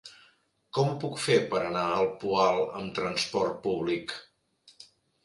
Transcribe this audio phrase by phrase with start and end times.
[0.77, 4.15] Com ho puc fer per anar al Poal amb trasport públic?